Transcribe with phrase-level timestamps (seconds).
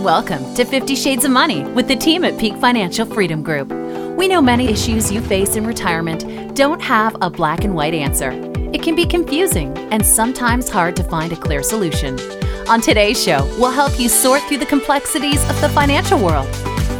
[0.00, 3.70] Welcome to 50 Shades of Money with the team at Peak Financial Freedom Group.
[4.14, 8.30] We know many issues you face in retirement don't have a black and white answer.
[8.74, 12.20] It can be confusing and sometimes hard to find a clear solution.
[12.68, 16.54] On today's show, we'll help you sort through the complexities of the financial world.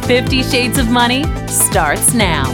[0.07, 2.45] 50 Shades of Money starts now.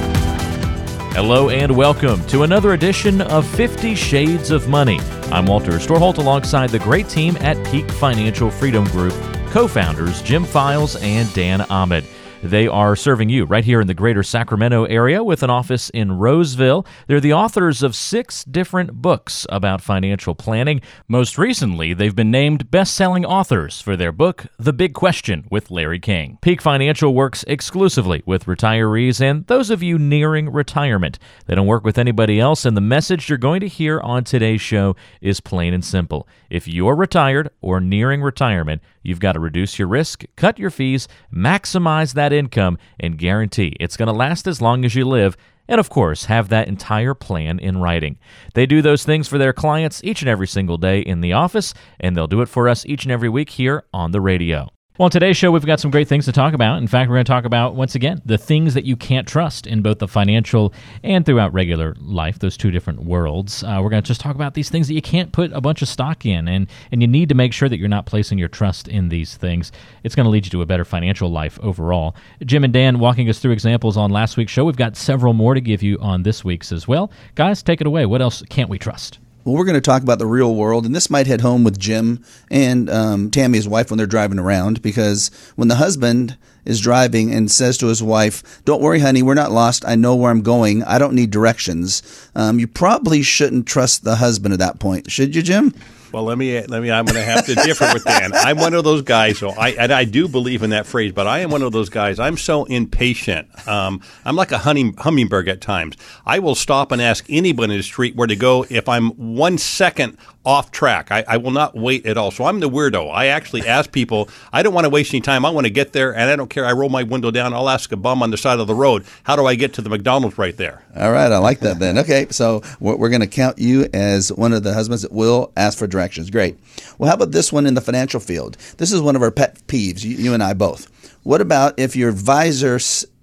[1.13, 4.99] Hello and welcome to another edition of 50 Shades of Money.
[5.31, 9.13] I'm Walter Storholt alongside the great team at Peak Financial Freedom Group
[9.53, 12.03] co founders Jim Files and Dan Ahmed.
[12.41, 16.17] They are serving you right here in the greater Sacramento area with an office in
[16.17, 16.85] Roseville.
[17.07, 20.81] They're the authors of six different books about financial planning.
[21.07, 25.71] Most recently, they've been named best selling authors for their book, The Big Question with
[25.71, 26.37] Larry King.
[26.41, 31.19] Peak Financial works exclusively with retirees and those of you nearing retirement.
[31.45, 34.61] They don't work with anybody else, and the message you're going to hear on today's
[34.61, 36.27] show is plain and simple.
[36.49, 41.07] If you're retired or nearing retirement, you've got to reduce your risk, cut your fees,
[41.31, 45.37] maximize that income, and guarantee it's going to last as long as you live.
[45.67, 48.17] And of course, have that entire plan in writing.
[48.53, 51.73] They do those things for their clients each and every single day in the office,
[51.99, 54.72] and they'll do it for us each and every week here on the radio.
[54.99, 56.77] Well, on today's show, we've got some great things to talk about.
[56.77, 59.65] In fact, we're going to talk about, once again, the things that you can't trust
[59.65, 60.71] in both the financial
[61.03, 63.63] and throughout regular life, those two different worlds.
[63.63, 65.81] Uh, we're going to just talk about these things that you can't put a bunch
[65.81, 68.49] of stock in, and, and you need to make sure that you're not placing your
[68.49, 69.71] trust in these things.
[70.03, 72.15] It's going to lead you to a better financial life overall.
[72.45, 74.63] Jim and Dan walking us through examples on last week's show.
[74.63, 77.11] We've got several more to give you on this week's as well.
[77.33, 78.05] Guys, take it away.
[78.05, 79.17] What else can't we trust?
[79.43, 81.77] Well, we're going to talk about the real world, and this might hit home with
[81.77, 84.81] Jim and um, Tammy, his wife, when they're driving around.
[84.81, 89.33] Because when the husband is driving and says to his wife, "Don't worry, honey, we're
[89.33, 89.83] not lost.
[89.85, 90.81] I know where I'm going.
[90.83, 92.01] I don't need directions."
[92.35, 95.73] Um, you probably shouldn't trust the husband at that point, should you, Jim?
[96.13, 96.91] Well, let me let me.
[96.91, 98.33] I'm going to have to differ with Dan.
[98.35, 99.39] I'm one of those guys.
[99.39, 101.89] So I and I do believe in that phrase, but I am one of those
[101.89, 102.19] guys.
[102.19, 103.47] I'm so impatient.
[103.67, 105.97] Um, I'm like a honey, hummingbird at times.
[106.23, 109.57] I will stop and ask anybody in the street where to go if I'm one
[109.57, 111.11] second off track.
[111.11, 112.31] I, I, will not wait at all.
[112.31, 113.11] So I'm the weirdo.
[113.11, 115.45] I actually ask people, I don't want to waste any time.
[115.45, 116.65] I want to get there, and I don't care.
[116.65, 117.53] I roll my window down.
[117.53, 119.81] I'll ask a bum on the side of the road, how do I get to
[119.81, 120.83] the McDonald's right there?
[120.95, 121.31] All right.
[121.31, 121.97] I like that then.
[121.99, 122.27] Okay.
[122.29, 125.77] So we're, we're going to count you as one of the husbands that will ask
[125.77, 126.29] for directions.
[126.29, 126.57] Great.
[126.97, 128.57] Well, how about this one in the financial field?
[128.77, 130.89] This is one of our pet peeves, you, you and I both.
[131.23, 132.79] What about if your advisor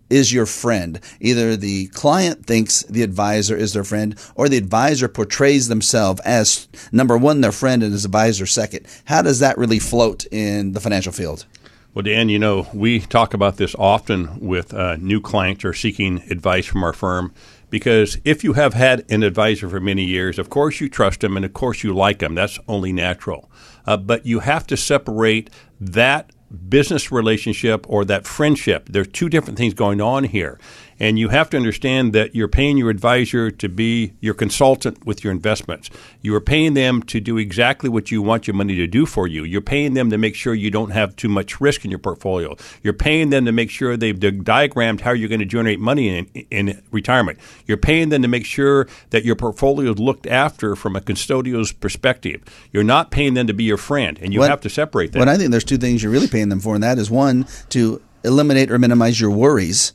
[0.08, 0.98] is your friend.
[1.20, 6.66] Either the client thinks the advisor is their friend, or the advisor portrays themselves as
[6.90, 8.86] number one, their friend, and his advisor second.
[9.04, 11.46] How does that really float in the financial field?
[11.94, 16.22] Well, Dan, you know, we talk about this often with uh, new clients or seeking
[16.28, 17.32] advice from our firm
[17.70, 21.36] because if you have had an advisor for many years, of course you trust him
[21.36, 22.34] and of course you like him.
[22.34, 23.50] That's only natural.
[23.86, 26.30] Uh, but you have to separate that
[26.68, 28.88] business relationship or that friendship.
[28.88, 30.58] There are two different things going on here.
[31.00, 35.24] And you have to understand that you're paying your advisor to be your consultant with
[35.24, 35.88] your investments.
[36.20, 39.26] You are paying them to do exactly what you want your money to do for
[39.26, 39.42] you.
[39.42, 42.54] You're paying them to make sure you don't have too much risk in your portfolio.
[42.82, 46.26] You're paying them to make sure they've diagrammed how you're going to generate money in,
[46.50, 47.38] in retirement.
[47.66, 51.72] You're paying them to make sure that your portfolio is looked after from a custodial's
[51.72, 52.42] perspective.
[52.72, 55.18] You're not paying them to be your friend, and you have to separate that.
[55.18, 57.46] But I think there's two things you're really paying them for, and that is one,
[57.70, 59.94] to eliminate or minimize your worries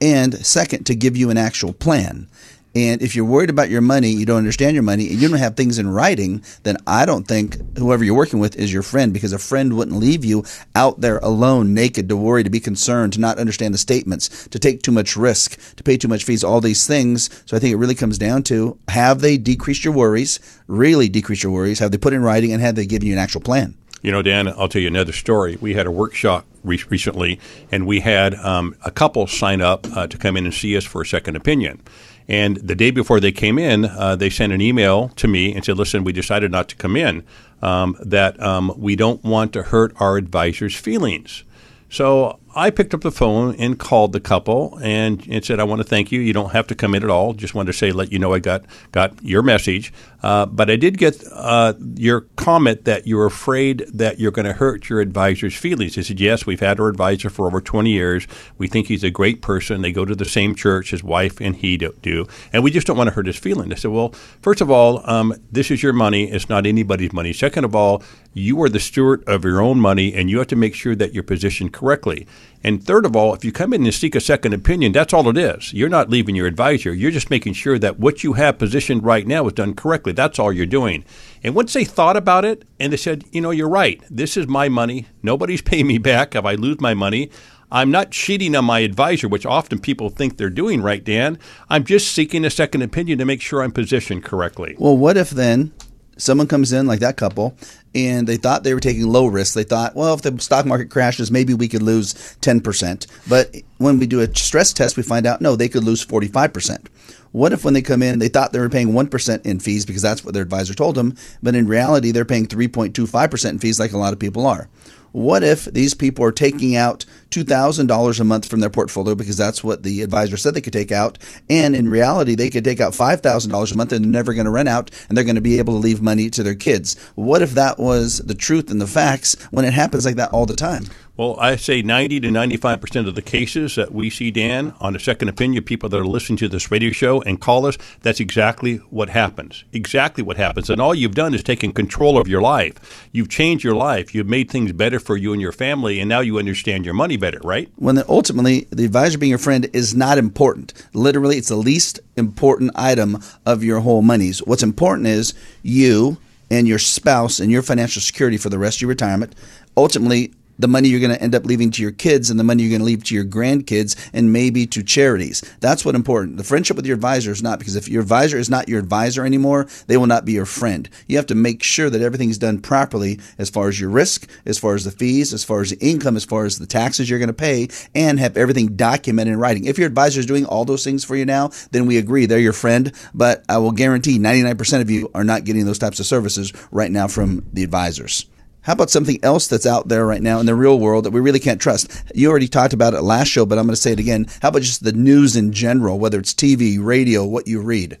[0.00, 2.28] and second, to give you an actual plan.
[2.72, 5.38] And if you're worried about your money, you don't understand your money, and you don't
[5.38, 9.12] have things in writing, then I don't think whoever you're working with is your friend
[9.12, 10.44] because a friend wouldn't leave you
[10.76, 14.58] out there alone, naked, to worry, to be concerned, to not understand the statements, to
[14.60, 17.28] take too much risk, to pay too much fees, all these things.
[17.44, 21.42] So I think it really comes down to have they decreased your worries, really decreased
[21.42, 23.74] your worries, have they put in writing, and have they given you an actual plan?
[24.02, 25.58] You know, Dan, I'll tell you another story.
[25.60, 27.38] We had a workshop re- recently,
[27.70, 30.84] and we had um, a couple sign up uh, to come in and see us
[30.84, 31.80] for a second opinion.
[32.26, 35.64] And the day before they came in, uh, they sent an email to me and
[35.64, 37.24] said, "Listen, we decided not to come in.
[37.60, 41.44] Um, that um, we don't want to hurt our advisor's feelings."
[41.90, 45.80] So I picked up the phone and called the couple and, and said, "I want
[45.80, 46.20] to thank you.
[46.20, 47.32] You don't have to come in at all.
[47.32, 49.92] Just wanted to say, let you know I got got your message.
[50.22, 54.52] Uh, but I did get uh, your comment that you're afraid that you're going to
[54.52, 58.26] hurt your advisor's feelings." He said, "Yes, we've had our advisor for over 20 years.
[58.58, 59.82] We think he's a great person.
[59.82, 62.96] They go to the same church his wife and he do, and we just don't
[62.96, 64.10] want to hurt his feelings." I said, "Well,
[64.42, 66.24] first of all, um, this is your money.
[66.24, 67.32] It's not anybody's money.
[67.32, 68.02] Second of all,
[68.34, 71.14] you are the steward of your own money, and you have to make sure that
[71.14, 72.26] you're positioned correctly."
[72.62, 75.28] And third of all, if you come in and seek a second opinion, that's all
[75.28, 75.72] it is.
[75.72, 76.92] You're not leaving your advisor.
[76.92, 80.12] You're just making sure that what you have positioned right now is done correctly.
[80.12, 81.04] That's all you're doing.
[81.42, 84.02] And once they thought about it and they said, you know, you're right.
[84.10, 85.06] This is my money.
[85.22, 87.30] Nobody's paying me back if I lose my money.
[87.72, 91.38] I'm not cheating on my advisor, which often people think they're doing, right, Dan?
[91.68, 94.74] I'm just seeking a second opinion to make sure I'm positioned correctly.
[94.78, 95.72] Well, what if then
[96.20, 97.56] someone comes in like that couple
[97.94, 99.54] and they thought they were taking low risk.
[99.54, 103.06] They thought, well, if the stock market crashes, maybe we could lose 10%.
[103.28, 106.86] But when we do a stress test, we find out, no, they could lose 45%.
[107.32, 110.02] What if when they come in, they thought they were paying 1% in fees because
[110.02, 113.92] that's what their advisor told them, but in reality, they're paying 3.25% in fees like
[113.92, 114.68] a lot of people are.
[115.12, 119.62] What if these people are taking out $2,000 a month from their portfolio because that's
[119.62, 121.18] what the advisor said they could take out?
[121.48, 124.50] And in reality, they could take out $5,000 a month and they're never going to
[124.50, 126.96] run out and they're going to be able to leave money to their kids.
[127.14, 130.46] What if that was the truth and the facts when it happens like that all
[130.46, 130.84] the time?
[131.16, 134.98] Well, I say 90 to 95% of the cases that we see, Dan, on a
[134.98, 138.76] second opinion, people that are listening to this radio show and call us, that's exactly
[138.88, 139.64] what happens.
[139.72, 140.70] Exactly what happens.
[140.70, 143.08] And all you've done is taken control of your life.
[143.12, 144.14] You've changed your life.
[144.14, 147.16] You've made things better for you and your family, and now you understand your money
[147.16, 147.70] better, right?
[147.76, 150.72] When ultimately the advisor being your friend is not important.
[150.92, 154.40] Literally, it's the least important item of your whole monies.
[154.40, 156.18] What's important is you
[156.50, 159.34] and your spouse and your financial security for the rest of your retirement.
[159.76, 162.62] Ultimately, the money you're going to end up leaving to your kids and the money
[162.62, 165.42] you're going to leave to your grandkids and maybe to charities.
[165.60, 166.36] That's what's important.
[166.36, 169.24] The friendship with your advisor is not because if your advisor is not your advisor
[169.24, 170.88] anymore, they will not be your friend.
[171.06, 174.58] You have to make sure that everything's done properly as far as your risk, as
[174.58, 177.18] far as the fees, as far as the income, as far as the taxes you're
[177.18, 179.64] going to pay, and have everything documented in writing.
[179.64, 182.38] If your advisor is doing all those things for you now, then we agree they're
[182.38, 182.92] your friend.
[183.14, 186.90] But I will guarantee 99% of you are not getting those types of services right
[186.90, 188.26] now from the advisors.
[188.62, 191.20] How about something else that's out there right now in the real world that we
[191.20, 191.90] really can't trust?
[192.14, 194.26] You already talked about it last show, but I'm going to say it again.
[194.42, 197.98] How about just the news in general, whether it's TV, radio, what you read?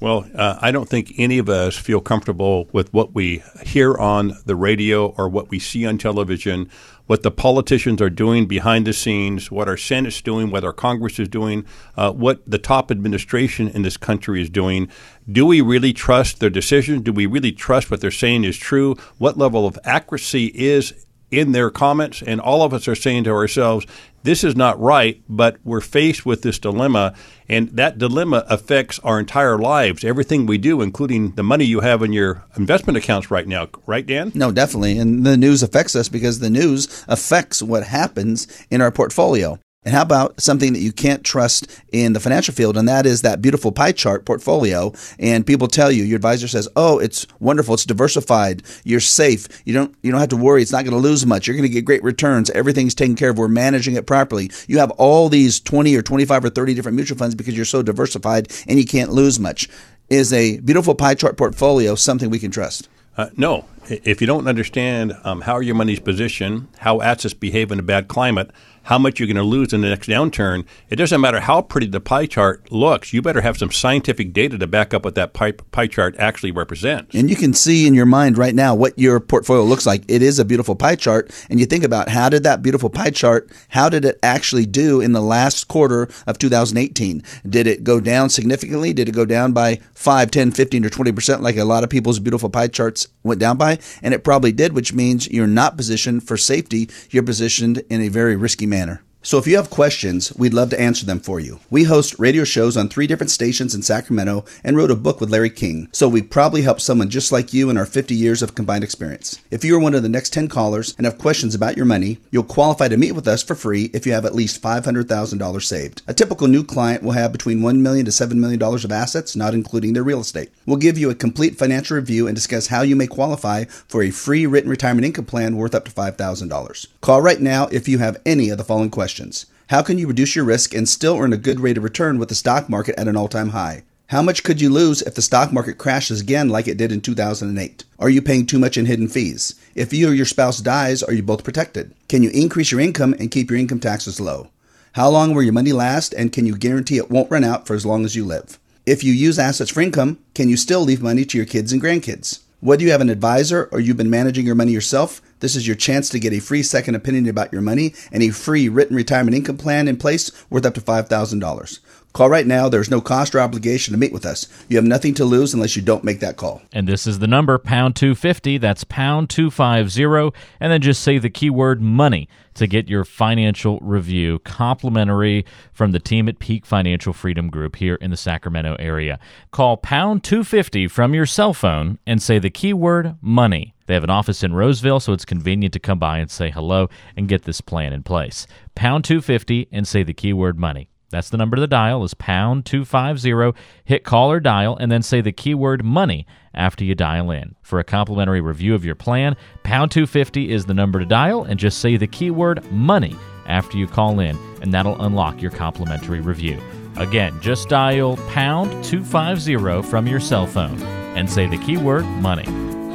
[0.00, 4.32] Well, uh, I don't think any of us feel comfortable with what we hear on
[4.46, 6.70] the radio or what we see on television,
[7.08, 11.18] what the politicians are doing behind the scenes, what our Senate's doing, what our Congress
[11.18, 11.64] is doing,
[11.96, 14.88] uh, what the top administration in this country is doing.
[15.30, 17.02] Do we really trust their decisions?
[17.02, 18.94] Do we really trust what they're saying is true?
[19.16, 22.22] What level of accuracy is in their comments?
[22.22, 23.86] And all of us are saying to ourselves,
[24.22, 27.14] this is not right, but we're faced with this dilemma,
[27.48, 32.02] and that dilemma affects our entire lives, everything we do, including the money you have
[32.02, 33.68] in your investment accounts right now.
[33.86, 34.32] Right, Dan?
[34.34, 34.98] No, definitely.
[34.98, 39.58] And the news affects us because the news affects what happens in our portfolio.
[39.88, 42.76] And how about something that you can't trust in the financial field?
[42.76, 44.92] And that is that beautiful pie chart portfolio.
[45.18, 47.72] And people tell you, your advisor says, "Oh, it's wonderful.
[47.72, 48.64] It's diversified.
[48.84, 49.48] You're safe.
[49.64, 50.60] You don't you don't have to worry.
[50.60, 51.46] It's not going to lose much.
[51.46, 52.50] You're going to get great returns.
[52.50, 53.38] Everything's taken care of.
[53.38, 54.50] We're managing it properly.
[54.66, 57.80] You have all these 20 or 25 or 30 different mutual funds because you're so
[57.80, 59.70] diversified and you can't lose much."
[60.10, 62.90] Is a beautiful pie chart portfolio something we can trust?
[63.16, 63.64] Uh, no.
[63.90, 68.08] If you don't understand um, how your money's positioned, how assets behave in a bad
[68.08, 68.50] climate,
[68.88, 71.86] how much you're going to lose in the next downturn, it doesn't matter how pretty
[71.86, 73.12] the pie chart looks.
[73.12, 76.52] You better have some scientific data to back up what that pie, pie chart actually
[76.52, 77.14] represents.
[77.14, 80.04] And you can see in your mind right now what your portfolio looks like.
[80.08, 81.30] It is a beautiful pie chart.
[81.50, 85.02] And you think about how did that beautiful pie chart, how did it actually do
[85.02, 87.22] in the last quarter of 2018?
[87.46, 88.94] Did it go down significantly?
[88.94, 92.18] Did it go down by 5, 10, 15, or 20% like a lot of people's
[92.18, 93.77] beautiful pie charts went down by?
[94.02, 96.88] And it probably did, which means you're not positioned for safety.
[97.10, 99.02] You're positioned in a very risky manner.
[99.28, 101.60] So if you have questions, we'd love to answer them for you.
[101.68, 105.28] We host radio shows on three different stations in Sacramento and wrote a book with
[105.28, 108.54] Larry King, so we probably help someone just like you in our 50 years of
[108.54, 109.38] combined experience.
[109.50, 112.20] If you are one of the next 10 callers and have questions about your money,
[112.30, 116.00] you'll qualify to meet with us for free if you have at least $500,000 saved.
[116.06, 119.52] A typical new client will have between 1 million to $7 million of assets, not
[119.52, 120.48] including their real estate.
[120.64, 124.10] We'll give you a complete financial review and discuss how you may qualify for a
[124.10, 126.86] free written retirement income plan worth up to $5,000.
[127.02, 129.46] Call right now if you have any of the following questions questions.
[129.68, 132.28] How can you reduce your risk and still earn a good rate of return with
[132.28, 133.82] the stock market at an all time high?
[134.06, 137.00] How much could you lose if the stock market crashes again like it did in
[137.00, 137.84] 2008?
[137.98, 139.54] Are you paying too much in hidden fees?
[139.74, 141.94] If you or your spouse dies, are you both protected?
[142.08, 144.50] Can you increase your income and keep your income taxes low?
[144.92, 147.74] How long will your money last and can you guarantee it won't run out for
[147.74, 148.58] as long as you live?
[148.86, 151.82] If you use assets for income, can you still leave money to your kids and
[151.82, 152.40] grandkids?
[152.60, 155.76] Whether you have an advisor or you've been managing your money yourself, This is your
[155.76, 159.36] chance to get a free second opinion about your money and a free written retirement
[159.36, 161.78] income plan in place worth up to $5,000.
[162.12, 162.68] Call right now.
[162.68, 164.48] There's no cost or obligation to meet with us.
[164.68, 166.62] You have nothing to lose unless you don't make that call.
[166.72, 168.58] And this is the number, pound 250.
[168.58, 170.36] That's pound 250.
[170.60, 176.00] And then just say the keyword money to get your financial review complimentary from the
[176.00, 179.20] team at Peak Financial Freedom Group here in the Sacramento area.
[179.52, 183.74] Call pound 250 from your cell phone and say the keyword money.
[183.86, 186.88] They have an office in Roseville, so it's convenient to come by and say hello
[187.16, 188.46] and get this plan in place.
[188.74, 190.90] Pound 250 and say the keyword money.
[191.10, 193.58] That's the number to dial is pound 250.
[193.84, 197.54] Hit call or dial and then say the keyword money after you dial in.
[197.62, 201.58] For a complimentary review of your plan, pound 250 is the number to dial and
[201.58, 206.60] just say the keyword money after you call in and that'll unlock your complimentary review.
[206.96, 210.82] Again, just dial pound 250 from your cell phone
[211.16, 212.44] and say the keyword money.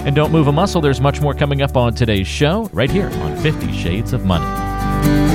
[0.05, 3.07] And don't move a muscle, there's much more coming up on today's show right here
[3.07, 5.32] on 50 Shades of Money.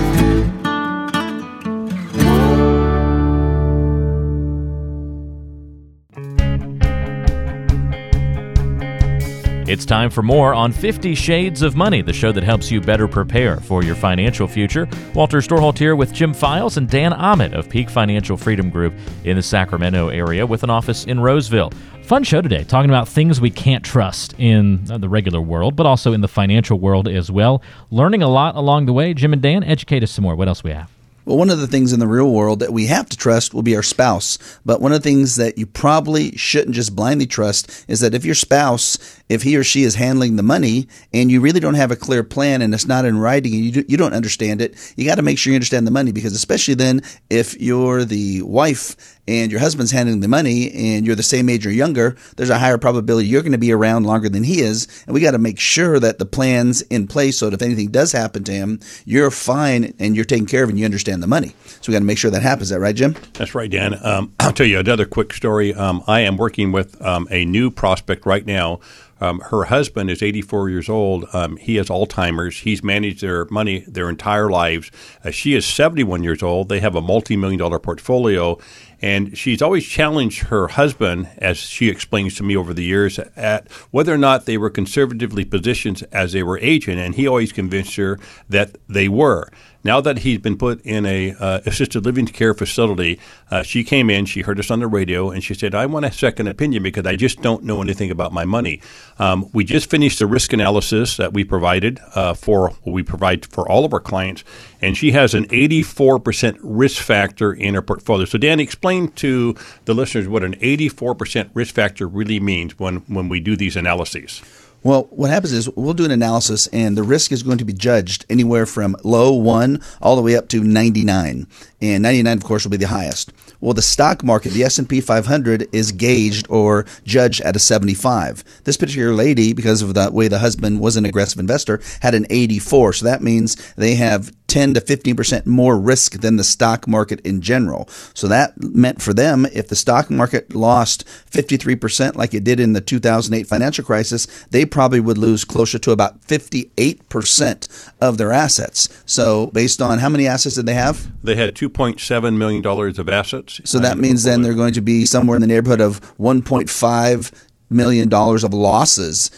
[9.68, 13.06] It's time for more on 50 Shades of Money, the show that helps you better
[13.06, 14.88] prepare for your financial future.
[15.14, 18.94] Walter Storholt here with Jim Files and Dan Ahmed of Peak Financial Freedom Group
[19.25, 21.70] in the Sacramento area with an office in Roseville.
[22.00, 25.84] Fun show today, talking about things we can't trust in uh, the regular world, but
[25.84, 27.62] also in the financial world as well.
[27.90, 29.12] Learning a lot along the way.
[29.12, 30.34] Jim and Dan, educate us some more.
[30.34, 30.90] What else we have?
[31.28, 33.61] Well, one of the things in the real world that we have to trust will
[33.61, 34.38] be our spouse.
[34.64, 38.25] But one of the things that you probably shouldn't just blindly trust is that if
[38.25, 41.90] your spouse, if he or she is handling the money and you really don't have
[41.90, 44.94] a clear plan and it's not in writing and you, do, you don't understand it,
[44.97, 48.40] you got to make sure you understand the money because especially then if you're the
[48.40, 52.49] wife and your husband's handling the money and you're the same age or younger, there's
[52.49, 54.88] a higher probability you're going to be around longer than he is.
[55.06, 57.90] And we got to make sure that the plan's in place so that if anything
[57.90, 61.26] does happen to him, you're fine and you're taken care of and you understand the
[61.26, 61.54] money.
[61.66, 62.62] So we got to make sure that happens.
[62.62, 63.16] Is that right, Jim?
[63.35, 63.94] That's right, Dan.
[64.02, 65.75] Um, I'll tell you another quick story.
[65.75, 68.80] Um, I am working with um, a new prospect right now.
[69.20, 71.26] Um, her husband is 84 years old.
[71.32, 72.61] Um, he has Alzheimer's.
[72.61, 74.90] He's managed their money their entire lives.
[75.25, 76.68] Uh, she is 71 years old.
[76.68, 78.58] They have a multi million dollar portfolio.
[79.00, 83.71] And she's always challenged her husband, as she explains to me over the years, at
[83.90, 86.99] whether or not they were conservatively positioned as they were aging.
[86.99, 89.49] And he always convinced her that they were.
[89.85, 93.20] Now that he's been put in a uh, assisted living care facility,
[93.50, 96.04] uh, she came in, she heard us on the radio, and she said, "I want
[96.04, 98.80] a second opinion because I just don't know anything about my money."
[99.18, 103.68] Um, we just finished the risk analysis that we provided uh, for we provide for
[103.68, 104.42] all of our clients,
[104.82, 108.25] and she has an 84% risk factor in her portfolio.
[108.25, 109.54] So, Dan, explain to
[109.85, 114.42] the listeners what an 84% risk factor really means when when we do these analyses.
[114.85, 117.73] Well, what happens is we'll do an analysis, and the risk is going to be
[117.73, 121.47] judged anywhere from low one all the way up to 99,
[121.80, 123.32] and 99, of course, will be the highest.
[123.61, 128.44] Well, the stock market, the S&P 500, is gauged or judged at a 75.
[128.64, 132.26] This particular lady, because of the way the husband was an aggressive investor, had an
[132.30, 132.92] 84.
[132.92, 137.40] So that means they have 10 to 15% more risk than the stock market in
[137.40, 137.88] general.
[138.14, 142.73] So that meant for them, if the stock market lost 53% like it did in
[142.73, 148.88] the 2008 financial crisis, they probably would lose closer to about 58% of their assets.
[149.07, 151.09] So based on how many assets did they have?
[151.23, 153.61] They had $2.7 million of assets.
[153.64, 157.33] So that means then they're going to be somewhere in the neighborhood of $1.5
[157.71, 159.31] million of losses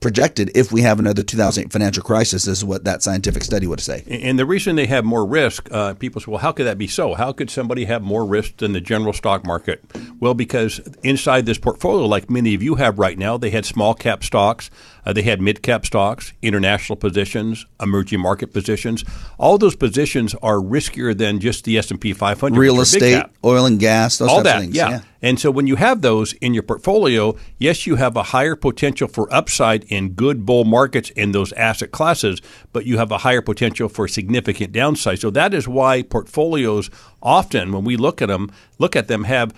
[0.00, 4.04] projected if we have another 2008 financial crisis is what that scientific study would say.
[4.08, 6.86] And the reason they have more risk, uh, people say, well, how could that be
[6.86, 7.14] so?
[7.14, 9.84] How could somebody have more risk than the general stock market?
[10.20, 13.94] Well, because inside this portfolio, like many of you have right now, they had small
[13.94, 14.70] cap stocks,
[15.08, 19.06] uh, they had mid cap stocks, international positions, emerging market positions.
[19.38, 22.58] All those positions are riskier than just the S and P 500.
[22.58, 24.60] Real estate, oil and gas, all that.
[24.60, 24.90] Things, yeah.
[24.90, 25.00] yeah.
[25.22, 29.08] And so when you have those in your portfolio, yes, you have a higher potential
[29.08, 32.42] for upside in good bull markets in those asset classes,
[32.74, 35.20] but you have a higher potential for significant downside.
[35.20, 36.90] So that is why portfolios
[37.22, 39.54] often, when we look at them, look at them, have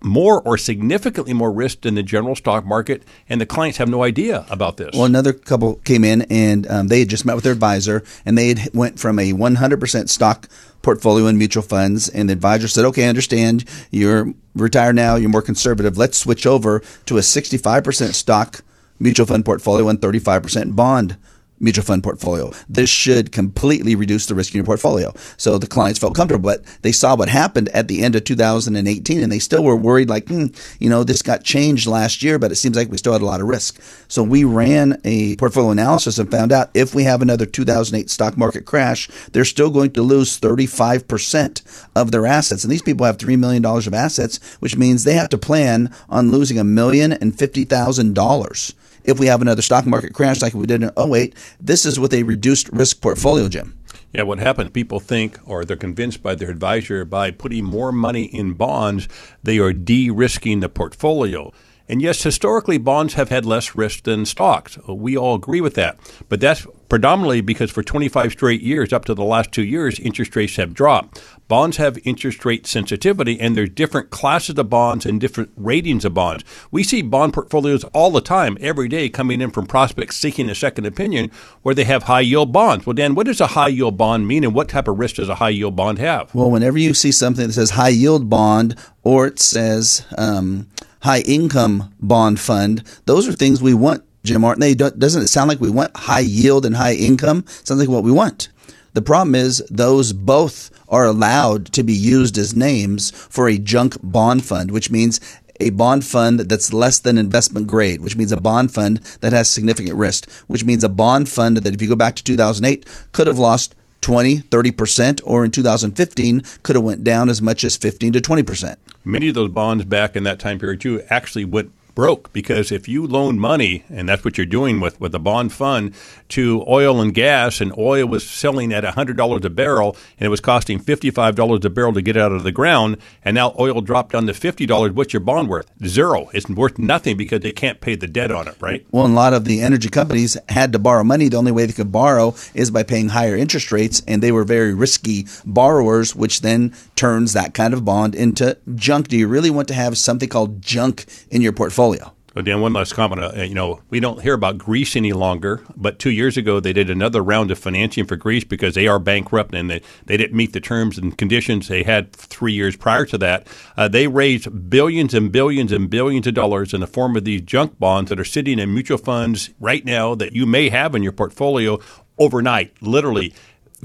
[0.00, 4.02] more or significantly more risk than the general stock market, and the clients have no
[4.02, 4.90] idea about this.
[4.94, 8.36] Well, another couple came in and um, they had just met with their advisor, and
[8.36, 10.48] they had went from a 100% stock
[10.82, 15.30] portfolio in mutual funds, and the advisor said, "Okay, I understand you're retired now, you're
[15.30, 15.98] more conservative.
[15.98, 18.62] Let's switch over to a 65% stock
[19.00, 21.16] mutual fund portfolio and 35% bond."
[21.60, 22.52] Mutual fund portfolio.
[22.68, 25.12] This should completely reduce the risk in your portfolio.
[25.36, 29.22] So the clients felt comfortable, but they saw what happened at the end of 2018
[29.22, 30.46] and they still were worried like, hmm,
[30.78, 33.26] you know, this got changed last year, but it seems like we still had a
[33.26, 33.80] lot of risk.
[34.08, 38.36] So we ran a portfolio analysis and found out if we have another 2008 stock
[38.36, 42.64] market crash, they're still going to lose 35% of their assets.
[42.64, 46.30] And these people have $3 million of assets, which means they have to plan on
[46.30, 48.74] losing a million and fifty thousand dollars
[49.04, 51.34] if we have another stock market crash like we did in 08.
[51.60, 53.78] This is with a reduced risk portfolio, Jim.
[54.12, 54.70] Yeah, what happens?
[54.70, 59.06] People think, or they're convinced by their advisor, by putting more money in bonds,
[59.42, 61.52] they are de risking the portfolio.
[61.88, 64.78] And yes, historically, bonds have had less risk than stocks.
[64.86, 65.98] We all agree with that.
[66.28, 70.34] But that's predominantly because for 25 straight years, up to the last two years, interest
[70.36, 71.22] rates have dropped.
[71.46, 76.12] Bonds have interest rate sensitivity, and there's different classes of bonds and different ratings of
[76.12, 76.44] bonds.
[76.70, 80.54] We see bond portfolios all the time, every day, coming in from prospects seeking a
[80.54, 81.30] second opinion
[81.62, 82.84] where they have high yield bonds.
[82.84, 85.30] Well, Dan, what does a high yield bond mean, and what type of risk does
[85.30, 86.34] a high yield bond have?
[86.34, 90.68] Well, whenever you see something that says high yield bond or it says um,
[91.00, 94.74] high income bond fund, those are things we want Jim, aren't they?
[94.74, 97.44] Doesn't it sound like we want high yield and high income?
[97.46, 98.48] Sounds like what we want.
[98.92, 103.96] The problem is those both are allowed to be used as names for a junk
[104.02, 105.20] bond fund, which means
[105.60, 109.48] a bond fund that's less than investment grade, which means a bond fund that has
[109.48, 113.26] significant risk, which means a bond fund that if you go back to 2008 could
[113.26, 118.12] have lost 20, 30%, or in 2015 could have went down as much as 15
[118.14, 118.76] to 20%.
[119.04, 122.86] Many of those bonds back in that time period too actually went broke because if
[122.86, 125.92] you loan money, and that's what you're doing with, with the bond fund,
[126.28, 130.38] to oil and gas, and oil was selling at $100 a barrel, and it was
[130.38, 134.28] costing $55 a barrel to get out of the ground, and now oil dropped down
[134.28, 135.68] to $50, what's your bond worth?
[135.84, 136.30] Zero.
[136.32, 138.86] It's worth nothing because they can't pay the debt on it, right?
[138.92, 141.28] Well, a lot of the energy companies had to borrow money.
[141.28, 144.44] The only way they could borrow is by paying higher interest rates, and they were
[144.44, 149.08] very risky borrowers, which then turns that kind of bond into junk.
[149.08, 151.87] Do you really want to have something called junk in your portfolio?
[151.88, 152.14] Portfolio.
[152.34, 153.22] Well, Dan, one last comment.
[153.22, 156.74] Uh, you know, we don't hear about Greece any longer, but two years ago they
[156.74, 160.36] did another round of financing for Greece because they are bankrupt and they, they didn't
[160.36, 163.46] meet the terms and conditions they had three years prior to that.
[163.76, 167.40] Uh, they raised billions and billions and billions of dollars in the form of these
[167.40, 171.02] junk bonds that are sitting in mutual funds right now that you may have in
[171.02, 171.80] your portfolio
[172.18, 173.32] overnight, literally.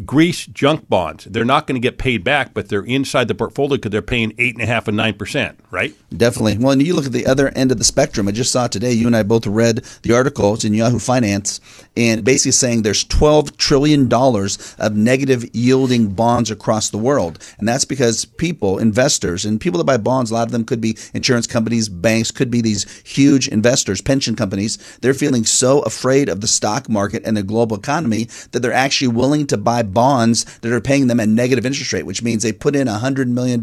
[0.06, 1.26] Greece junk bonds.
[1.26, 4.34] They're not going to get paid back, but they're inside the portfolio because they're paying
[4.40, 5.94] eight and a half and nine percent, right?
[6.16, 6.58] Definitely.
[6.58, 8.28] Well, and you look at the other end of the spectrum.
[8.28, 8.92] I just saw today.
[8.92, 10.56] You and I both read the article.
[10.56, 11.62] It's in Yahoo Finance,
[11.96, 17.68] and basically saying there's 12 trillion dollars of negative yielding bonds across the world, and
[17.68, 20.98] that's because people, investors, and people that buy bonds, a lot of them could be
[21.14, 24.98] insurance companies, banks, could be these huge investors, pension companies.
[25.02, 29.10] They're feeling so afraid of the stock market and the global economy that they're actually
[29.10, 32.54] willing to buy bonds that are paying them a negative interest rate, which means they
[32.54, 33.62] put in $100 million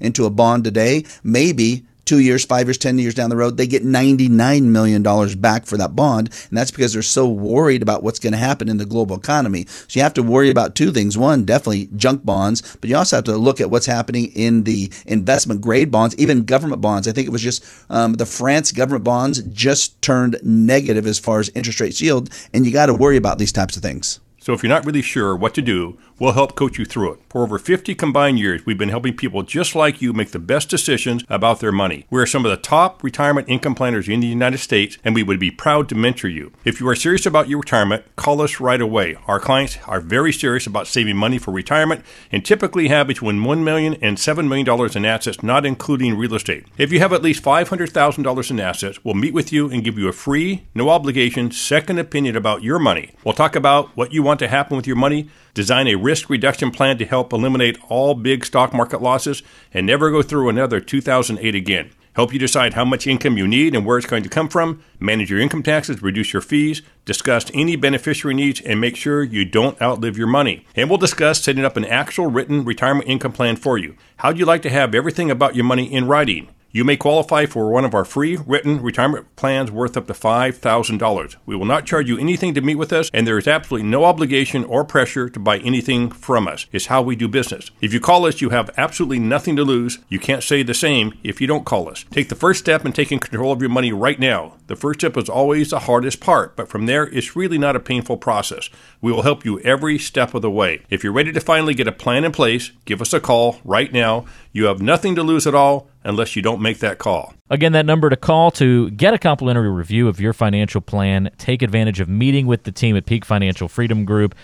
[0.00, 1.04] into a bond today.
[1.22, 5.02] Maybe two years, five years, 10 years down the road, they get $99 million
[5.38, 6.30] back for that bond.
[6.48, 9.66] And that's because they're so worried about what's going to happen in the global economy.
[9.66, 11.18] So you have to worry about two things.
[11.18, 14.90] One, definitely junk bonds, but you also have to look at what's happening in the
[15.04, 17.06] investment grade bonds, even government bonds.
[17.06, 21.40] I think it was just um, the France government bonds just turned negative as far
[21.40, 22.30] as interest rates yield.
[22.54, 24.18] And you got to worry about these types of things.
[24.48, 27.20] So if you're not really sure what to do, we'll help coach you through it.
[27.28, 30.70] For over 50 combined years, we've been helping people just like you make the best
[30.70, 32.06] decisions about their money.
[32.08, 35.22] We are some of the top retirement income planners in the United States, and we
[35.22, 36.50] would be proud to mentor you.
[36.64, 39.18] If you are serious about your retirement, call us right away.
[39.26, 43.62] Our clients are very serious about saving money for retirement and typically have between $1
[43.62, 46.64] million and $7 million in assets, not including real estate.
[46.78, 50.08] If you have at least $500,000 in assets, we'll meet with you and give you
[50.08, 53.10] a free, no obligation, second opinion about your money.
[53.26, 56.30] We'll talk about what you want want to happen with your money, design a risk
[56.30, 59.42] reduction plan to help eliminate all big stock market losses,
[59.74, 61.90] and never go through another 2008 again.
[62.12, 64.80] Help you decide how much income you need and where it's going to come from,
[65.00, 69.44] manage your income taxes, reduce your fees, discuss any beneficiary needs, and make sure you
[69.44, 70.64] don't outlive your money.
[70.76, 73.96] And we'll discuss setting up an actual written retirement income plan for you.
[74.18, 76.48] How'd you like to have everything about your money in writing?
[76.70, 81.36] You may qualify for one of our free written retirement plans worth up to $5,000.
[81.46, 84.04] We will not charge you anything to meet with us, and there is absolutely no
[84.04, 86.66] obligation or pressure to buy anything from us.
[86.70, 87.70] It's how we do business.
[87.80, 90.00] If you call us, you have absolutely nothing to lose.
[90.10, 92.04] You can't say the same if you don't call us.
[92.10, 94.56] Take the first step in taking control of your money right now.
[94.66, 97.80] The first step is always the hardest part, but from there, it's really not a
[97.80, 98.68] painful process.
[99.00, 100.82] We will help you every step of the way.
[100.90, 103.90] If you're ready to finally get a plan in place, give us a call right
[103.90, 104.26] now.
[104.52, 107.34] You have nothing to lose at all unless you don't make that call.
[107.50, 111.62] Again, that number to call to get a complimentary review of your financial plan, take
[111.62, 114.34] advantage of meeting with the team at Peak Financial Freedom Group.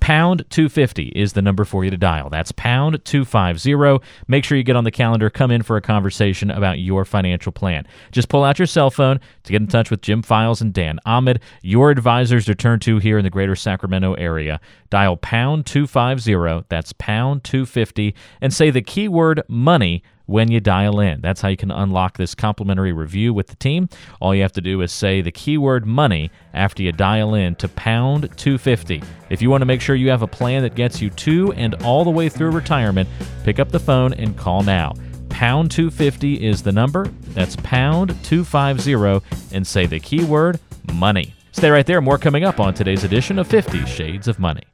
[0.00, 2.30] Pound 250 is the number for you to dial.
[2.30, 4.00] That's pound 250.
[4.26, 7.52] Make sure you get on the calendar, come in for a conversation about your financial
[7.52, 7.86] plan.
[8.10, 10.98] Just pull out your cell phone to get in touch with Jim Files and Dan
[11.04, 14.60] Ahmed, your advisors to turn to here in the greater Sacramento area.
[14.88, 21.20] Dial pound 250, that's pound 250, and say the keyword money when you dial in.
[21.22, 23.88] That's how you can unlock this complimentary review with the team.
[24.20, 27.68] All you have to do is say the keyword money after you dial in to
[27.68, 29.02] pound 250.
[29.30, 31.74] If you want to make sure you have a plan that gets you to and
[31.82, 33.08] all the way through retirement,
[33.42, 34.92] pick up the phone and call now.
[35.30, 37.06] Pound 250 is the number.
[37.28, 40.60] That's pound 250 and say the keyword
[40.92, 41.34] money.
[41.52, 42.02] Stay right there.
[42.02, 44.64] More coming up on today's edition of 50 Shades of Money.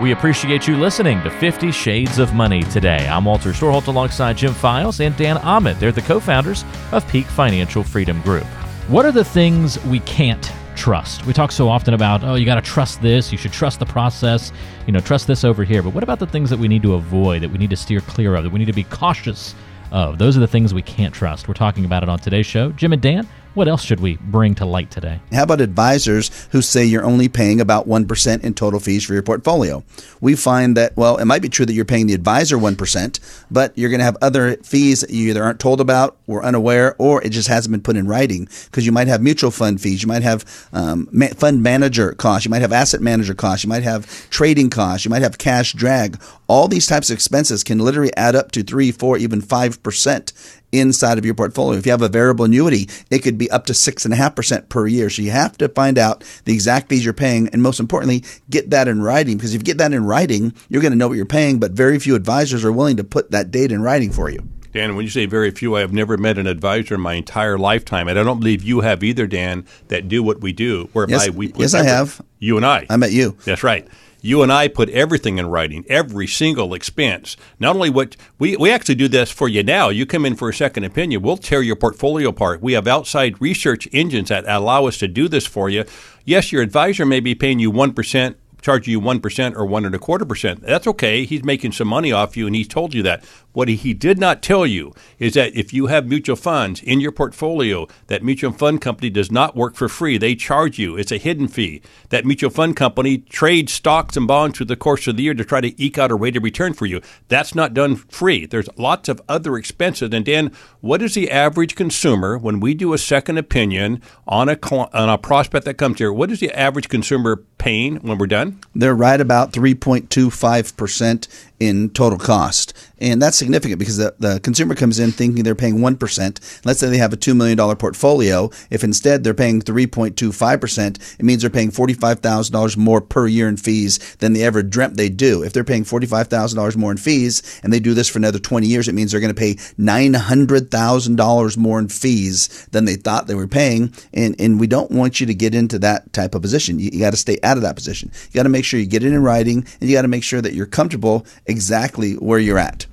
[0.00, 3.08] We appreciate you listening to 50 Shades of Money today.
[3.08, 5.76] I'm Walter Storholt alongside Jim Files and Dan Ahmed.
[5.78, 8.44] They're the co founders of Peak Financial Freedom Group.
[8.86, 11.26] What are the things we can't trust?
[11.26, 13.86] We talk so often about, oh, you got to trust this, you should trust the
[13.86, 14.52] process,
[14.86, 15.82] you know, trust this over here.
[15.82, 18.00] But what about the things that we need to avoid, that we need to steer
[18.00, 19.56] clear of, that we need to be cautious
[19.90, 20.16] of?
[20.16, 21.48] Those are the things we can't trust.
[21.48, 22.70] We're talking about it on today's show.
[22.70, 23.26] Jim and Dan,
[23.58, 25.20] what else should we bring to light today?
[25.32, 29.22] How about advisors who say you're only paying about 1% in total fees for your
[29.24, 29.82] portfolio?
[30.20, 33.76] We find that, well, it might be true that you're paying the advisor 1%, but
[33.76, 37.20] you're going to have other fees that you either aren't told about or unaware, or
[37.24, 40.08] it just hasn't been put in writing because you might have mutual fund fees, you
[40.08, 44.30] might have um, fund manager costs, you might have asset manager costs, you might have
[44.30, 46.16] trading costs, you might have cash drag.
[46.48, 50.32] All these types of expenses can literally add up to 3, 4, even 5%
[50.72, 51.78] inside of your portfolio.
[51.78, 54.34] If you have a variable annuity, it could be up to six and a half
[54.34, 55.10] percent per year.
[55.10, 58.70] So you have to find out the exact fees you're paying, and most importantly, get
[58.70, 59.36] that in writing.
[59.36, 61.58] Because if you get that in writing, you're going to know what you're paying.
[61.58, 64.48] But very few advisors are willing to put that date in writing for you.
[64.72, 67.58] Dan, when you say very few, I have never met an advisor in my entire
[67.58, 70.88] lifetime, and I don't believe you have either, Dan, that do what we do.
[70.92, 72.20] Whereby yes, we yes, I have.
[72.38, 72.86] You and I.
[72.88, 73.36] I met you.
[73.44, 73.86] That's right
[74.28, 77.36] you and I put everything in writing, every single expense.
[77.58, 79.88] Not only what we, we actually do this for you now.
[79.88, 82.60] You come in for a second opinion, we'll tear your portfolio apart.
[82.60, 85.84] We have outside research engines that allow us to do this for you.
[86.26, 89.98] Yes, your advisor may be paying you 1% charging you 1% or one and a
[89.98, 90.62] quarter percent.
[90.62, 91.24] That's okay.
[91.24, 93.24] He's making some money off you and he's told you that.
[93.52, 97.10] What he did not tell you is that if you have mutual funds in your
[97.10, 100.16] portfolio, that mutual fund company does not work for free.
[100.16, 100.96] They charge you.
[100.96, 101.82] It's a hidden fee.
[102.10, 105.44] That mutual fund company trades stocks and bonds through the course of the year to
[105.44, 107.00] try to eke out a rate of return for you.
[107.26, 108.46] That's not done free.
[108.46, 110.10] There's lots of other expenses.
[110.12, 114.58] And Dan, what is the average consumer when we do a second opinion on a
[114.70, 116.12] on a prospect that comes here?
[116.12, 118.47] What is the average consumer paying when we're done?
[118.74, 121.28] They're right about 3.25%
[121.60, 122.74] in total cost.
[123.00, 126.64] And that's significant because the, the consumer comes in thinking they're paying 1%.
[126.64, 128.50] Let's say they have a $2 million portfolio.
[128.70, 134.16] If instead they're paying 3.25%, it means they're paying $45,000 more per year in fees
[134.16, 135.42] than they ever dreamt they'd do.
[135.42, 138.88] If they're paying $45,000 more in fees and they do this for another 20 years,
[138.88, 143.46] it means they're going to pay $900,000 more in fees than they thought they were
[143.46, 143.92] paying.
[144.12, 146.78] And, and we don't want you to get into that type of position.
[146.78, 148.10] You, you got to stay out of that position.
[148.26, 150.24] You got to make sure you get it in writing and you got to make
[150.24, 152.86] sure that you're comfortable exactly where you're at.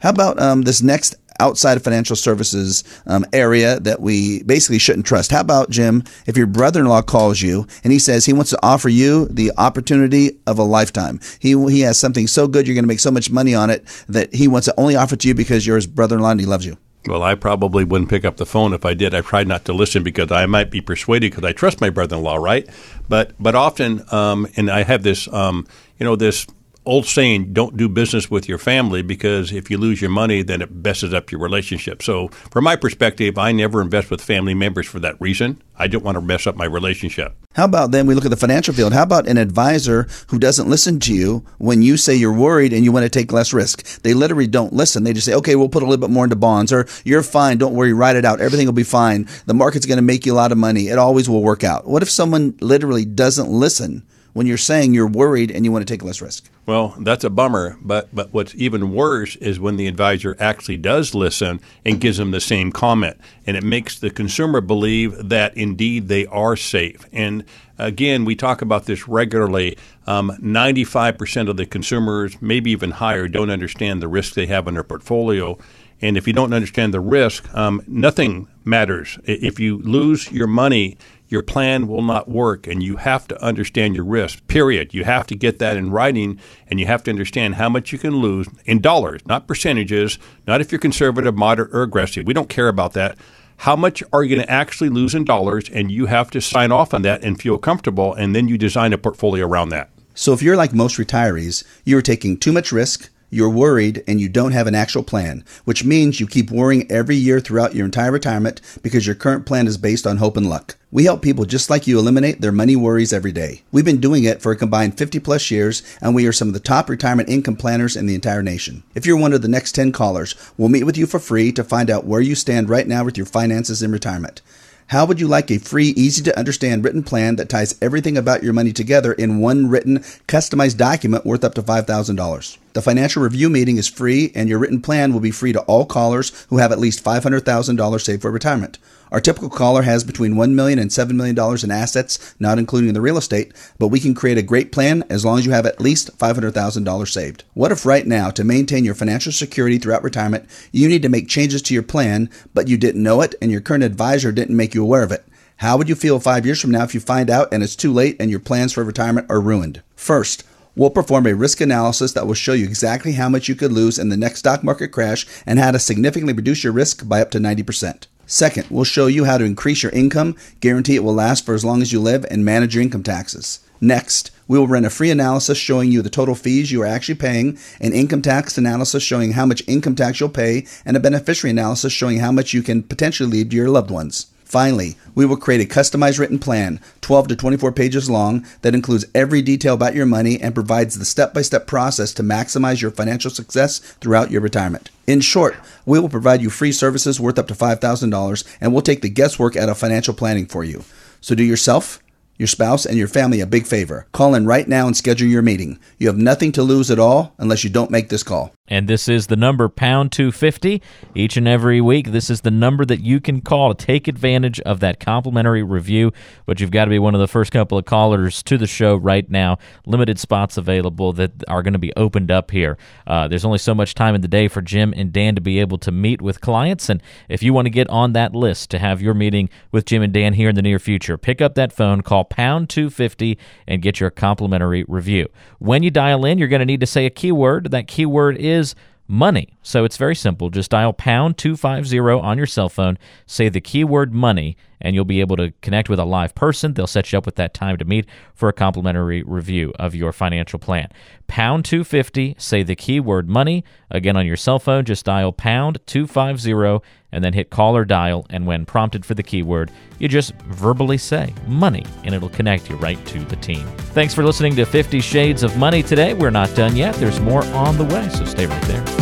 [0.00, 5.06] How about um, this next outside of financial services um, area that we basically shouldn't
[5.06, 5.32] trust.
[5.32, 6.04] How about Jim?
[6.26, 10.38] If your brother-in-law calls you and he says he wants to offer you the opportunity
[10.46, 13.30] of a lifetime, he he has something so good you're going to make so much
[13.30, 15.86] money on it that he wants to only offer it to you because you're his
[15.86, 16.76] brother-in-law and he loves you.
[17.06, 19.12] Well, I probably wouldn't pick up the phone if I did.
[19.12, 22.36] I tried not to listen because I might be persuaded because I trust my brother-in-law,
[22.36, 22.68] right?
[23.08, 25.66] But but often, um, and I have this, um,
[25.98, 26.46] you know, this
[26.84, 30.60] old saying, don't do business with your family because if you lose your money, then
[30.60, 32.02] it messes up your relationship.
[32.02, 35.62] So, from my perspective, I never invest with family members for that reason.
[35.76, 37.34] I don't want to mess up my relationship.
[37.54, 38.92] How about then we look at the financial field?
[38.92, 42.84] How about an advisor who doesn't listen to you when you say you're worried and
[42.84, 44.02] you want to take less risk?
[44.02, 45.04] They literally don't listen.
[45.04, 47.58] They just say, okay, we'll put a little bit more into bonds or you're fine.
[47.58, 47.92] Don't worry.
[47.92, 48.40] Write it out.
[48.40, 49.28] Everything will be fine.
[49.46, 50.88] The market's going to make you a lot of money.
[50.88, 51.86] It always will work out.
[51.86, 54.04] What if someone literally doesn't listen?
[54.32, 56.48] when you're saying you're worried and you want to take less risk.
[56.64, 57.76] Well, that's a bummer.
[57.82, 62.30] But but what's even worse is when the advisor actually does listen and gives them
[62.30, 67.04] the same comment, and it makes the consumer believe that indeed they are safe.
[67.12, 67.44] And
[67.78, 69.76] again, we talk about this regularly.
[70.06, 74.74] Um, 95% of the consumers, maybe even higher, don't understand the risk they have in
[74.74, 75.58] their portfolio.
[76.00, 79.18] And if you don't understand the risk, um, nothing matters.
[79.24, 80.98] If you lose your money,
[81.32, 84.94] your plan will not work and you have to understand your risk, period.
[84.94, 87.98] You have to get that in writing and you have to understand how much you
[87.98, 92.26] can lose in dollars, not percentages, not if you're conservative, moderate, or aggressive.
[92.26, 93.16] We don't care about that.
[93.56, 95.70] How much are you going to actually lose in dollars?
[95.70, 98.92] And you have to sign off on that and feel comfortable, and then you design
[98.92, 99.88] a portfolio around that.
[100.14, 104.20] So if you're like most retirees, you are taking too much risk, you're worried, and
[104.20, 107.86] you don't have an actual plan, which means you keep worrying every year throughout your
[107.86, 110.76] entire retirement because your current plan is based on hope and luck.
[110.90, 113.62] We help people just like you eliminate their money worries every day.
[113.72, 116.54] We've been doing it for a combined 50 plus years, and we are some of
[116.54, 118.82] the top retirement income planners in the entire nation.
[118.94, 121.64] If you're one of the next 10 callers, we'll meet with you for free to
[121.64, 124.42] find out where you stand right now with your finances in retirement.
[124.88, 128.42] How would you like a free, easy to understand written plan that ties everything about
[128.42, 132.58] your money together in one written, customized document worth up to $5,000?
[132.72, 135.84] The financial review meeting is free, and your written plan will be free to all
[135.84, 138.78] callers who have at least $500,000 saved for retirement.
[139.10, 143.02] Our typical caller has between $1 million and $7 million in assets, not including the
[143.02, 145.82] real estate, but we can create a great plan as long as you have at
[145.82, 147.44] least $500,000 saved.
[147.52, 151.28] What if right now, to maintain your financial security throughout retirement, you need to make
[151.28, 154.74] changes to your plan, but you didn't know it and your current advisor didn't make
[154.74, 155.26] you aware of it?
[155.56, 157.92] How would you feel five years from now if you find out and it's too
[157.92, 159.82] late and your plans for retirement are ruined?
[159.94, 160.42] First,
[160.74, 163.98] We'll perform a risk analysis that will show you exactly how much you could lose
[163.98, 167.30] in the next stock market crash and how to significantly reduce your risk by up
[167.32, 168.06] to 90%.
[168.26, 171.64] Second, we'll show you how to increase your income, guarantee it will last for as
[171.64, 173.60] long as you live, and manage your income taxes.
[173.82, 177.16] Next, we will run a free analysis showing you the total fees you are actually
[177.16, 181.50] paying, an income tax analysis showing how much income tax you'll pay, and a beneficiary
[181.50, 184.31] analysis showing how much you can potentially leave to your loved ones.
[184.52, 189.06] Finally, we will create a customized written plan, 12 to 24 pages long, that includes
[189.14, 192.90] every detail about your money and provides the step by step process to maximize your
[192.90, 194.90] financial success throughout your retirement.
[195.06, 199.00] In short, we will provide you free services worth up to $5,000 and we'll take
[199.00, 200.84] the guesswork out of financial planning for you.
[201.22, 202.01] So do yourself
[202.42, 204.06] your spouse, and your family a big favor.
[204.10, 205.78] Call in right now and schedule your meeting.
[205.96, 208.52] You have nothing to lose at all unless you don't make this call.
[208.72, 210.80] And this is the number pound 250
[211.14, 212.10] each and every week.
[212.10, 216.10] This is the number that you can call to take advantage of that complimentary review.
[216.46, 218.96] But you've got to be one of the first couple of callers to the show
[218.96, 219.58] right now.
[219.84, 222.78] Limited spots available that are going to be opened up here.
[223.06, 225.60] Uh, there's only so much time in the day for Jim and Dan to be
[225.60, 226.88] able to meet with clients.
[226.88, 230.02] And if you want to get on that list to have your meeting with Jim
[230.02, 233.82] and Dan here in the near future, pick up that phone, call pound 250, and
[233.82, 235.28] get your complimentary review.
[235.58, 237.70] When you dial in, you're going to need to say a keyword.
[237.70, 238.74] That keyword is
[239.06, 239.58] money.
[239.62, 240.48] So it's very simple.
[240.48, 245.20] Just dial pound 250 on your cell phone, say the keyword money, and you'll be
[245.20, 246.74] able to connect with a live person.
[246.74, 250.12] They'll set you up with that time to meet for a complimentary review of your
[250.12, 250.88] financial plan.
[251.26, 253.64] Pound 250, say the keyword money.
[253.90, 258.26] Again, on your cell phone, just dial pound 250 and then hit call or dial.
[258.30, 262.76] And when prompted for the keyword, you just verbally say money, and it'll connect you
[262.76, 263.66] right to the team.
[263.94, 266.14] Thanks for listening to 50 Shades of Money today.
[266.14, 269.01] We're not done yet, there's more on the way, so stay right there.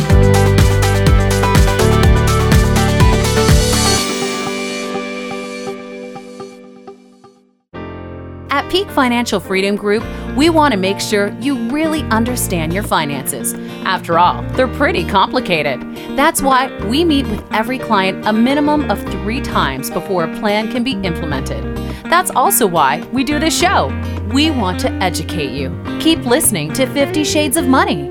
[8.71, 10.01] Peak Financial Freedom Group,
[10.37, 13.53] we want to make sure you really understand your finances.
[13.83, 15.81] After all, they're pretty complicated.
[16.15, 20.71] That's why we meet with every client a minimum of three times before a plan
[20.71, 21.65] can be implemented.
[22.05, 23.87] That's also why we do this show.
[24.31, 25.77] We want to educate you.
[25.99, 28.09] Keep listening to 50 Shades of Money.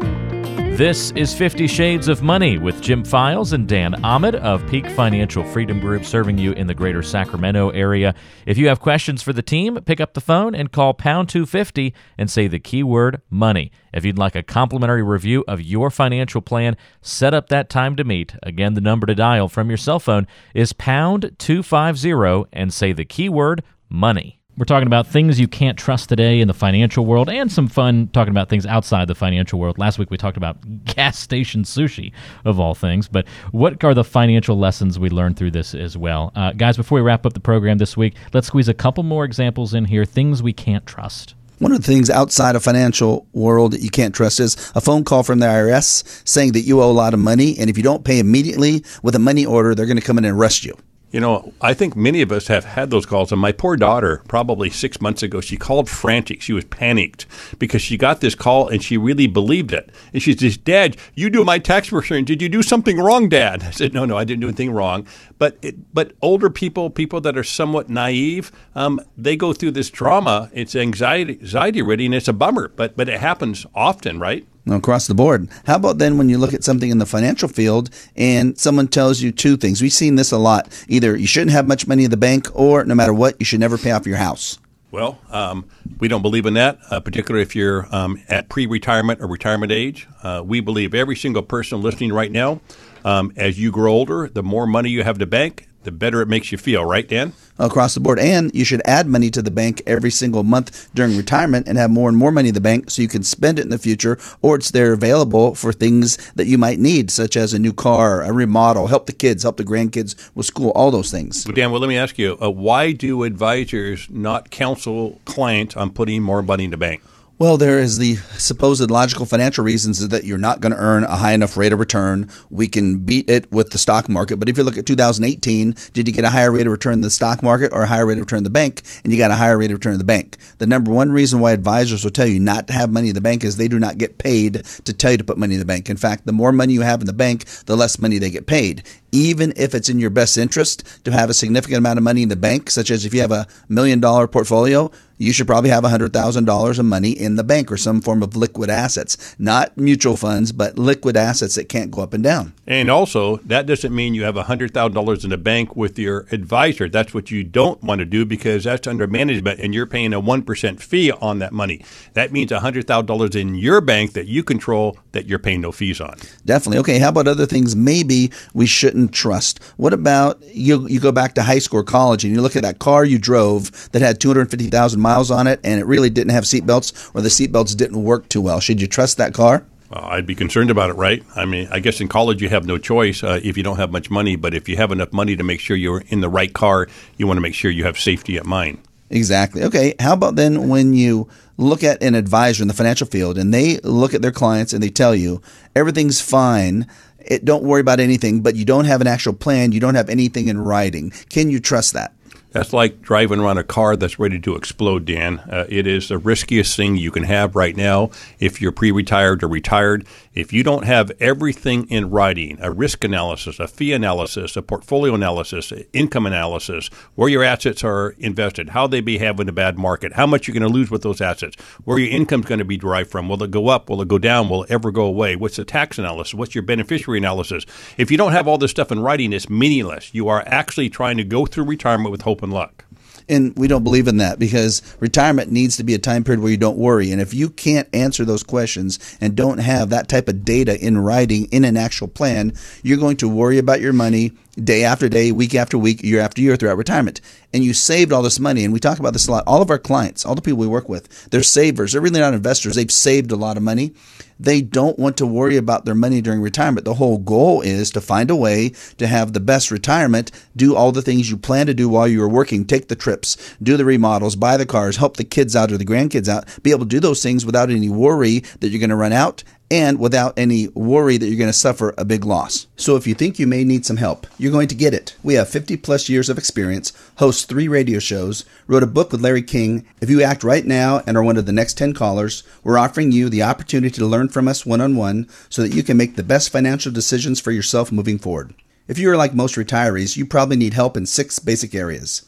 [0.81, 5.45] This is 50 Shades of Money with Jim Files and Dan Ahmed of Peak Financial
[5.45, 8.15] Freedom Group, serving you in the greater Sacramento area.
[8.47, 11.93] If you have questions for the team, pick up the phone and call pound 250
[12.17, 13.71] and say the keyword money.
[13.93, 18.03] If you'd like a complimentary review of your financial plan, set up that time to
[18.03, 18.35] meet.
[18.43, 23.05] Again, the number to dial from your cell phone is pound 250 and say the
[23.05, 24.40] keyword money.
[24.61, 28.11] We're talking about things you can't trust today in the financial world and some fun
[28.13, 29.79] talking about things outside the financial world.
[29.79, 32.13] Last week we talked about gas station sushi,
[32.45, 33.09] of all things.
[33.09, 36.31] But what are the financial lessons we learned through this as well?
[36.37, 39.25] Uh, guys, before we wrap up the program this week, let's squeeze a couple more
[39.25, 41.35] examples in here things we can't trust.
[41.57, 45.05] One of the things outside of financial world that you can't trust is a phone
[45.05, 47.83] call from the IRS saying that you owe a lot of money, and if you
[47.83, 50.77] don't pay immediately with a money order, they're going to come in and arrest you.
[51.11, 53.33] You know, I think many of us have had those calls.
[53.33, 56.41] And my poor daughter, probably six months ago, she called frantic.
[56.41, 57.27] She was panicked
[57.59, 59.91] because she got this call and she really believed it.
[60.13, 62.25] And she says, Dad, you do my tax return.
[62.25, 63.65] Did you do something wrong, Dad?
[63.65, 65.07] I said, No, no, I didn't do anything wrong.
[65.39, 69.91] But it, but older people, people that are somewhat naive, um, they go through this
[69.91, 70.49] drama.
[70.53, 72.13] It's anxiety, anxiety ridden.
[72.13, 74.47] It's a bummer, but but it happens often, right?
[74.69, 75.49] Across the board.
[75.67, 79.21] How about then when you look at something in the financial field and someone tells
[79.21, 79.81] you two things?
[79.81, 80.69] We've seen this a lot.
[80.89, 83.61] Either you shouldn't have much money in the bank, or no matter what, you should
[83.61, 84.59] never pay off your house.
[84.91, 85.67] Well, um,
[86.01, 89.71] we don't believe in that, uh, particularly if you're um, at pre retirement or retirement
[89.71, 90.09] age.
[90.23, 92.61] Uh, we believe every single person listening right now,
[93.05, 96.29] um, as you grow older, the more money you have to bank, the better it
[96.29, 97.33] makes you feel, right, Dan?
[97.59, 98.19] Across the board.
[98.19, 101.91] And you should add money to the bank every single month during retirement and have
[101.91, 104.19] more and more money in the bank so you can spend it in the future
[104.43, 108.23] or it's there available for things that you might need, such as a new car,
[108.23, 111.47] a remodel, help the kids, help the grandkids with school, all those things.
[111.47, 115.91] Well, Dan, well, let me ask you uh, why do advisors not counsel clients on
[115.91, 117.03] putting more money in the bank?
[117.41, 121.17] Well, there is the supposed logical financial reasons that you're not going to earn a
[121.17, 122.29] high enough rate of return.
[122.51, 126.07] We can beat it with the stock market, but if you look at 2018, did
[126.07, 128.19] you get a higher rate of return in the stock market or a higher rate
[128.19, 128.83] of return in the bank?
[129.05, 130.37] And you got a higher rate of return in the bank.
[130.59, 133.23] The number one reason why advisors will tell you not to have money in the
[133.23, 135.65] bank is they do not get paid to tell you to put money in the
[135.65, 135.89] bank.
[135.89, 138.47] In fact, the more money you have in the bank, the less money they get
[138.47, 142.23] paid even if it's in your best interest to have a significant amount of money
[142.23, 145.69] in the bank, such as if you have a million dollar portfolio, you should probably
[145.69, 150.17] have $100,000 of money in the bank or some form of liquid assets, not mutual
[150.17, 152.55] funds, but liquid assets that can't go up and down.
[152.67, 156.89] And also, that doesn't mean you have $100,000 in the bank with your advisor.
[156.89, 160.23] That's what you don't want to do because that's under management and you're paying a
[160.23, 161.85] 1% fee on that money.
[162.15, 166.17] That means $100,000 in your bank that you control that you're paying no fees on.
[166.45, 166.79] Definitely.
[166.79, 169.63] Okay, how about other things maybe we shouldn't trust?
[169.77, 172.63] What about you you go back to high school or college and you look at
[172.63, 176.45] that car you drove that had 250,000 miles on it and it really didn't have
[176.45, 178.61] seatbelts or the seatbelts didn't work too well.
[178.61, 179.65] Should you trust that car?
[179.91, 181.25] Well, I'd be concerned about it, right?
[181.35, 183.91] I mean, I guess in college you have no choice uh, if you don't have
[183.91, 186.53] much money, but if you have enough money to make sure you're in the right
[186.53, 188.79] car, you want to make sure you have safety at mind.
[189.11, 189.65] Exactly.
[189.65, 189.95] Okay.
[189.99, 193.79] How about then when you look at an advisor in the financial field and they
[193.79, 195.43] look at their clients and they tell you
[195.75, 196.87] everything's fine,
[197.19, 200.09] it, don't worry about anything, but you don't have an actual plan, you don't have
[200.09, 201.11] anything in writing.
[201.29, 202.13] Can you trust that?
[202.53, 205.39] That's like driving around a car that's ready to explode, Dan.
[205.39, 209.45] Uh, it is the riskiest thing you can have right now if you're pre retired
[209.45, 210.05] or retired.
[210.33, 215.13] If you don't have everything in writing, a risk analysis, a fee analysis, a portfolio
[215.13, 220.13] analysis, income analysis, where your assets are invested, how they behave in a bad market,
[220.13, 222.77] how much you're going to lose with those assets, where your income's going to be
[222.77, 225.35] derived from, will it go up, will it go down, will it ever go away,
[225.35, 227.67] what's the tax analysis, what's your beneficiary analysis.
[227.97, 230.15] If you don't have all this stuff in writing, it's meaningless.
[230.15, 232.85] You are actually trying to go through retirement with hope and luck
[233.31, 236.51] and we don't believe in that because retirement needs to be a time period where
[236.51, 237.13] you don't worry.
[237.13, 240.99] And if you can't answer those questions and don't have that type of data in
[240.99, 245.33] writing in an actual plan, you're going to worry about your money day after day,
[245.33, 247.21] week after week, year after year throughout retirement.
[247.53, 248.65] And you saved all this money.
[248.65, 249.45] And we talk about this a lot.
[249.47, 251.93] All of our clients, all the people we work with, they're savers.
[251.93, 252.75] They're really not investors.
[252.75, 253.93] They've saved a lot of money.
[254.41, 256.87] They don't want to worry about their money during retirement.
[256.87, 260.93] The whole goal is to find a way to have the best retirement, do all
[260.93, 263.85] the things you plan to do while you are working, take the trips, do the
[263.85, 266.89] remodels, buy the cars, help the kids out or the grandkids out, be able to
[266.89, 270.67] do those things without any worry that you're going to run out and without any
[270.69, 272.67] worry that you're going to suffer a big loss.
[272.77, 275.15] So if you think you may need some help, you're going to get it.
[275.23, 279.21] We have 50 plus years of experience, host three radio shows, wrote a book with
[279.21, 279.87] Larry King.
[280.01, 283.13] If you act right now and are one of the next 10 callers, we're offering
[283.13, 286.17] you the opportunity to learn from us one on one so that you can make
[286.17, 288.55] the best financial decisions for yourself moving forward.
[288.89, 292.23] If you are like most retirees, you probably need help in six basic areas.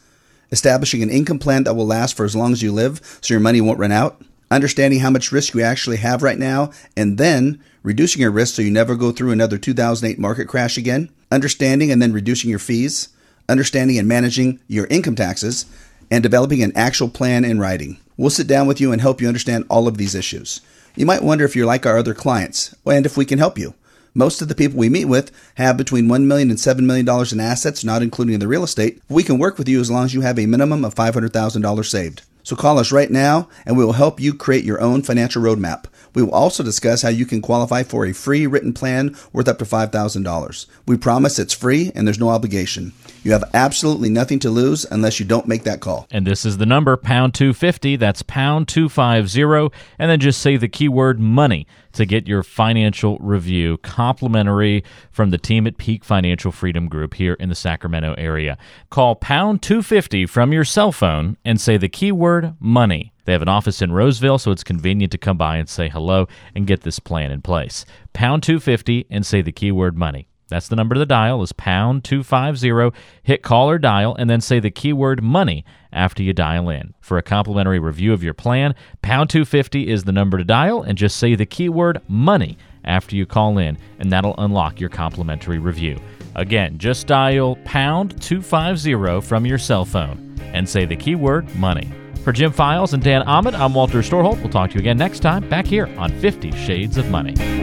[0.49, 3.41] Establishing an income plan that will last for as long as you live so your
[3.41, 7.61] money won't run out understanding how much risk you actually have right now, and then
[7.83, 12.01] reducing your risk so you never go through another 2008 market crash again, understanding and
[12.01, 13.09] then reducing your fees,
[13.49, 15.65] understanding and managing your income taxes,
[16.09, 17.97] and developing an actual plan in writing.
[18.17, 20.61] We'll sit down with you and help you understand all of these issues.
[20.95, 23.73] You might wonder if you're like our other clients and if we can help you.
[24.13, 27.39] Most of the people we meet with have between $1 million and $7 million in
[27.39, 29.01] assets, not including the real estate.
[29.09, 32.21] We can work with you as long as you have a minimum of $500,000 saved.
[32.43, 35.85] So call us right now and we will help you create your own financial roadmap.
[36.13, 39.59] We will also discuss how you can qualify for a free written plan worth up
[39.59, 40.65] to $5,000.
[40.85, 42.93] We promise it's free and there's no obligation.
[43.23, 46.07] You have absolutely nothing to lose unless you don't make that call.
[46.11, 47.95] And this is the number, pound 250.
[47.95, 49.75] That's pound 250.
[49.97, 55.37] And then just say the keyword money to get your financial review complimentary from the
[55.37, 58.57] team at Peak Financial Freedom Group here in the Sacramento area.
[58.89, 63.12] Call pound 250 from your cell phone and say the keyword money.
[63.25, 66.27] They have an office in Roseville, so it's convenient to come by and say hello
[66.55, 67.85] and get this plan in place.
[68.13, 70.27] Pound 250 and say the keyword money.
[70.49, 72.95] That's the number to dial is pound 250.
[73.23, 76.93] Hit call or dial and then say the keyword money after you dial in.
[76.99, 80.97] For a complimentary review of your plan, pound 250 is the number to dial and
[80.97, 85.99] just say the keyword money after you call in and that'll unlock your complimentary review.
[86.35, 91.91] Again, just dial pound 250 from your cell phone and say the keyword money.
[92.23, 94.39] For Jim Files and Dan Ahmad, I'm Walter Storholt.
[94.39, 97.62] We'll talk to you again next time back here on 50 Shades of Money.